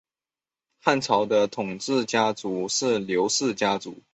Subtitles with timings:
[0.79, 4.01] 汉朝的统治家族是刘氏家族。